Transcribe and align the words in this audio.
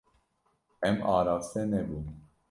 Em 0.87 0.97
araste 1.15 1.61
nebûn. 1.71 2.05